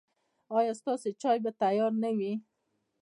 ایا 0.57 0.73
ستاسو 0.79 1.09
چای 1.21 1.37
به 1.43 1.51
تیار 1.61 1.91
نه 2.03 2.09
وي؟ 2.17 2.33